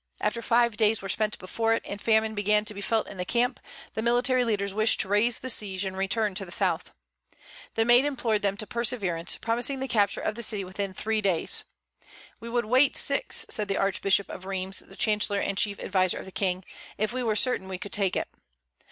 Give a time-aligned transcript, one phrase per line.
[0.19, 3.23] After five days were spent before it, and famine began to be felt in the
[3.23, 3.59] camp,
[3.93, 6.91] the military leaders wished to raise the siege and return to the south.
[7.75, 11.65] The Maid implored them to persevere, promising the capture of the city within three days.
[12.39, 16.25] "We would wait six," said the Archbishop of Rheims, the chancellor and chief adviser of
[16.25, 16.65] the King,
[16.97, 18.27] "if we were certain we could take it."